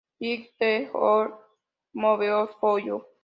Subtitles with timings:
[0.19, 1.33] Did the Earth
[1.93, 3.05] Move for You?